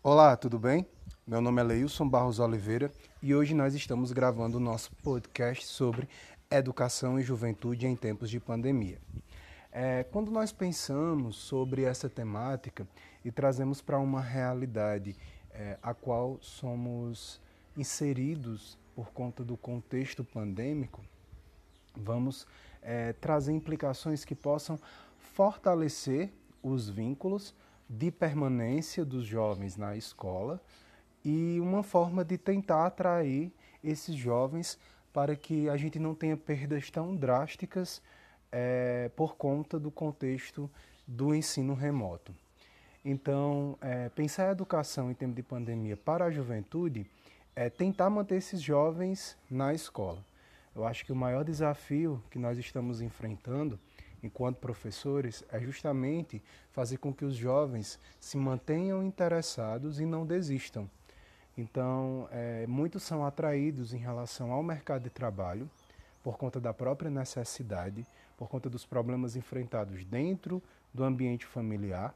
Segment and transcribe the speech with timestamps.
[0.00, 0.86] Olá, tudo bem?
[1.26, 2.88] Meu nome é Leilson Barros Oliveira
[3.20, 6.08] e hoje nós estamos gravando o nosso podcast sobre
[6.48, 9.00] educação e juventude em tempos de pandemia.
[9.72, 12.86] É, quando nós pensamos sobre essa temática
[13.24, 15.16] e trazemos para uma realidade
[15.50, 17.40] é, a qual somos
[17.76, 21.04] inseridos por conta do contexto pandêmico,
[21.96, 22.46] vamos
[22.80, 24.78] é, trazer implicações que possam
[25.18, 27.52] fortalecer os vínculos
[27.88, 30.60] de permanência dos jovens na escola
[31.24, 33.50] e uma forma de tentar atrair
[33.82, 34.78] esses jovens
[35.12, 38.02] para que a gente não tenha perdas tão drásticas
[38.52, 40.70] é, por conta do contexto
[41.06, 42.34] do ensino remoto.
[43.04, 47.06] Então, é, pensar a educação em tempo de pandemia para a juventude
[47.56, 50.22] é tentar manter esses jovens na escola.
[50.74, 53.80] Eu acho que o maior desafio que nós estamos enfrentando
[54.22, 60.88] enquanto professores, é justamente fazer com que os jovens se mantenham interessados e não desistam.
[61.56, 65.68] Então, é, muitos são atraídos em relação ao mercado de trabalho
[66.22, 70.62] por conta da própria necessidade, por conta dos problemas enfrentados dentro
[70.94, 72.14] do ambiente familiar.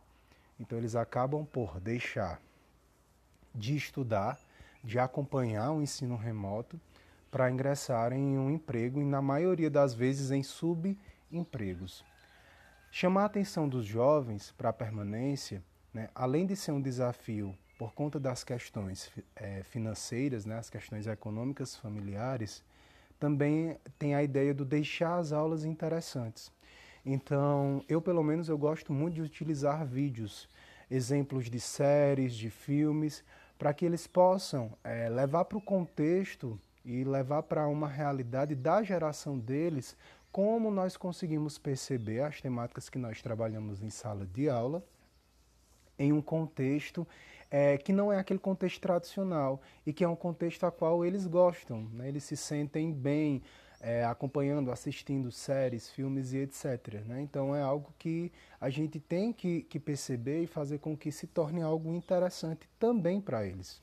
[0.60, 2.40] Então, eles acabam por deixar
[3.54, 4.38] de estudar,
[4.82, 6.80] de acompanhar o ensino remoto
[7.30, 10.96] para ingressarem em um emprego e, na maioria das vezes, em sub
[11.32, 12.04] empregos.
[12.90, 17.92] Chamar a atenção dos jovens para a permanência, né, além de ser um desafio por
[17.94, 22.62] conta das questões é, financeiras, né, as questões econômicas familiares,
[23.18, 26.52] também tem a ideia do deixar as aulas interessantes.
[27.04, 30.48] Então, eu pelo menos eu gosto muito de utilizar vídeos,
[30.90, 33.24] exemplos de séries, de filmes,
[33.58, 38.82] para que eles possam é, levar para o contexto e levar para uma realidade da
[38.82, 39.96] geração deles
[40.32, 44.82] como nós conseguimos perceber as temáticas que nós trabalhamos em sala de aula
[45.98, 47.06] em um contexto
[47.50, 51.26] é, que não é aquele contexto tradicional e que é um contexto a qual eles
[51.26, 52.08] gostam, né?
[52.08, 53.42] eles se sentem bem
[53.78, 57.02] é, acompanhando, assistindo séries, filmes e etc.
[57.04, 57.20] Né?
[57.20, 61.26] Então é algo que a gente tem que, que perceber e fazer com que se
[61.26, 63.82] torne algo interessante também para eles.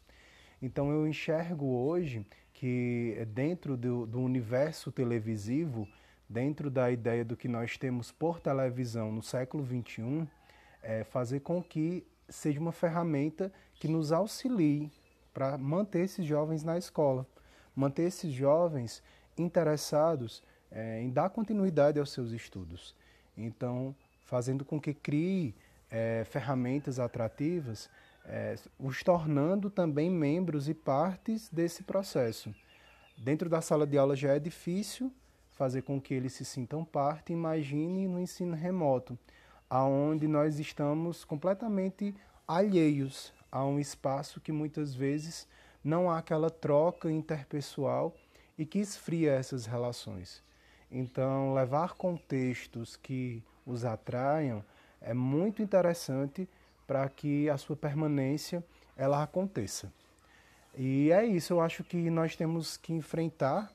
[0.59, 5.87] Então eu enxergo hoje que dentro do, do universo televisivo
[6.29, 10.27] dentro da ideia do que nós temos por televisão no século XXI,
[10.83, 14.91] é fazer com que seja uma ferramenta que nos auxilie
[15.33, 17.25] para manter esses jovens na escola,
[17.75, 19.01] manter esses jovens
[19.35, 22.95] interessados é, em dar continuidade aos seus estudos.
[23.35, 25.55] Então, fazendo com que crie
[25.89, 27.89] é, ferramentas atrativas,
[28.25, 32.53] é, os tornando também membros e partes desse processo.
[33.17, 35.11] Dentro da sala de aula já é difícil,
[35.59, 37.33] fazer com que eles se sintam parte.
[37.33, 39.19] Imagine no ensino remoto,
[39.69, 42.15] aonde nós estamos completamente
[42.47, 45.45] alheios a um espaço que muitas vezes
[45.83, 48.15] não há aquela troca interpessoal
[48.57, 50.41] e que esfria essas relações.
[50.89, 54.63] Então, levar contextos que os atraiam
[55.01, 56.47] é muito interessante
[56.87, 58.63] para que a sua permanência
[58.95, 59.91] ela aconteça.
[60.73, 63.69] E é isso, eu acho que nós temos que enfrentar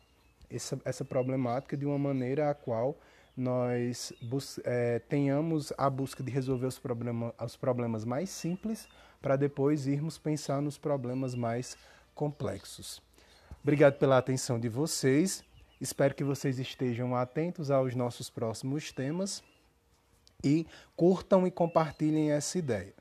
[0.55, 2.99] essa, essa problemática de uma maneira a qual
[3.37, 4.13] nós
[4.65, 8.89] é, tenhamos a busca de resolver os, problema, os problemas mais simples
[9.21, 11.77] para depois irmos pensar nos problemas mais
[12.15, 13.03] complexos.
[13.63, 15.43] Obrigado pela atenção de vocês.
[15.81, 19.43] Espero que vocês estejam atentos aos nossos próximos temas
[20.43, 22.95] e curtam e compartilhem essa ideia.